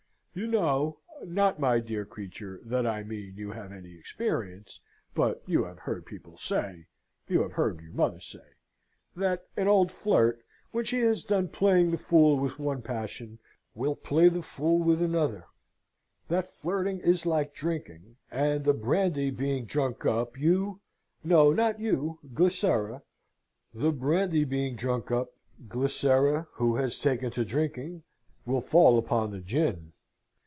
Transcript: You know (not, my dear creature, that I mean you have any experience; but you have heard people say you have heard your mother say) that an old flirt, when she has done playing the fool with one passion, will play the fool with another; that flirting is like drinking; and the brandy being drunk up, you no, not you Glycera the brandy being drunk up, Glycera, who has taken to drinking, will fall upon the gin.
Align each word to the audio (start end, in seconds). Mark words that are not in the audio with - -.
You 0.33 0.47
know 0.47 0.99
(not, 1.25 1.59
my 1.59 1.81
dear 1.81 2.05
creature, 2.05 2.61
that 2.63 2.87
I 2.87 3.03
mean 3.03 3.33
you 3.35 3.51
have 3.51 3.73
any 3.73 3.95
experience; 3.97 4.79
but 5.13 5.43
you 5.45 5.65
have 5.65 5.79
heard 5.79 6.05
people 6.05 6.37
say 6.37 6.87
you 7.27 7.41
have 7.41 7.51
heard 7.51 7.81
your 7.81 7.91
mother 7.91 8.21
say) 8.21 8.39
that 9.13 9.45
an 9.57 9.67
old 9.67 9.91
flirt, 9.91 10.41
when 10.71 10.85
she 10.85 11.01
has 11.01 11.25
done 11.25 11.49
playing 11.49 11.91
the 11.91 11.97
fool 11.97 12.39
with 12.39 12.59
one 12.59 12.81
passion, 12.81 13.39
will 13.75 13.93
play 13.97 14.29
the 14.29 14.41
fool 14.41 14.79
with 14.81 15.01
another; 15.01 15.47
that 16.29 16.47
flirting 16.47 16.99
is 16.99 17.25
like 17.25 17.53
drinking; 17.53 18.15
and 18.31 18.63
the 18.63 18.71
brandy 18.71 19.31
being 19.31 19.65
drunk 19.65 20.05
up, 20.05 20.39
you 20.39 20.79
no, 21.25 21.51
not 21.51 21.77
you 21.77 22.19
Glycera 22.33 23.01
the 23.73 23.91
brandy 23.91 24.45
being 24.45 24.77
drunk 24.77 25.11
up, 25.11 25.31
Glycera, 25.67 26.47
who 26.53 26.77
has 26.77 26.97
taken 26.97 27.31
to 27.31 27.43
drinking, 27.43 28.03
will 28.45 28.61
fall 28.61 28.97
upon 28.97 29.31
the 29.31 29.41
gin. 29.41 29.91